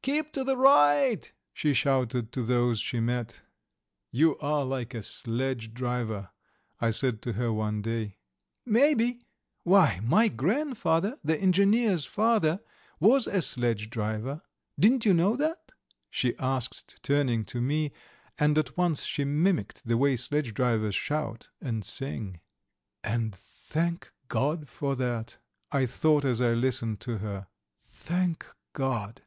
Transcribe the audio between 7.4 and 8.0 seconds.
one